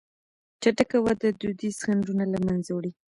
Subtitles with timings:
[0.61, 2.91] چټکه وده دودیز خنډونه له منځه وړي.